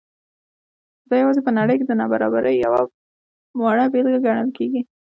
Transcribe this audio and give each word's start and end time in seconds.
دا 1.09 1.15
یوازې 1.23 1.41
په 1.45 1.51
نړۍ 1.59 1.75
کې 1.79 1.85
د 1.87 1.93
نابرابرۍ 2.01 2.55
یوه 2.65 2.81
وړه 3.61 3.85
بېلګه 3.93 4.19
ګڼل 4.25 4.49
کېږي. 4.57 4.81